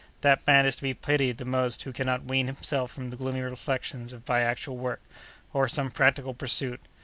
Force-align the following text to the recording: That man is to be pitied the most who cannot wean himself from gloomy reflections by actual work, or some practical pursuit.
That 0.21 0.47
man 0.47 0.65
is 0.65 0.75
to 0.77 0.81
be 0.81 0.95
pitied 0.95 1.37
the 1.37 1.45
most 1.45 1.83
who 1.83 1.93
cannot 1.93 2.23
wean 2.23 2.47
himself 2.47 2.89
from 2.91 3.11
gloomy 3.11 3.41
reflections 3.41 4.11
by 4.13 4.41
actual 4.41 4.75
work, 4.75 5.03
or 5.53 5.67
some 5.67 5.91
practical 5.91 6.33
pursuit. 6.33 6.81